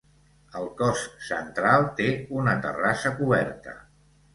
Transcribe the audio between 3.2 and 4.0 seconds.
coberta.